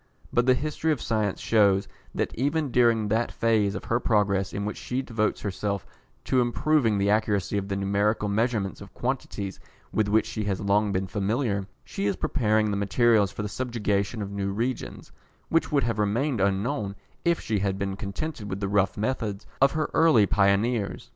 [0.33, 4.65] But the history of science shews that even during that phase of her progress in
[4.65, 5.85] which she devotes herself
[6.23, 9.59] to improving the accuracy of the numerical measurement of quantities
[9.93, 14.23] with which she has long been familiar, she is preparing the materials for the subjugation
[14.23, 15.11] of new regions,
[15.49, 19.73] which would have remained unknown if she had been contented with the rough methods of
[19.73, 21.09] her early pioneers.